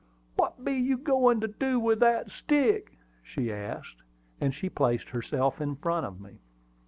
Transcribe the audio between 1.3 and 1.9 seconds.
to do